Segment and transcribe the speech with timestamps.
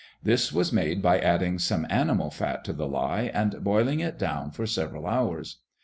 [0.23, 4.49] This was made by adding some animal fat to the lye and boiling it down
[4.49, 5.57] for several hours.